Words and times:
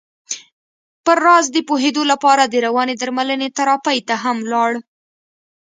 پر 1.05 1.17
راز 1.27 1.45
د 1.53 1.57
پوهېدو 1.67 2.03
لپاره 2.11 2.43
د 2.47 2.55
روانې 2.65 2.93
درملنې 3.01 3.49
تراپۍ 3.57 3.99
ته 4.07 4.15
هم 4.23 4.37
ولاړ. 4.45 4.71